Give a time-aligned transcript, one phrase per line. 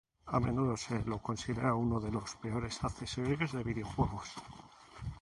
[0.35, 4.33] A menudo se lo considera uno de los peores accesorios de videojuegos.